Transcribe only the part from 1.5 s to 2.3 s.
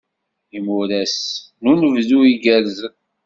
n unebdu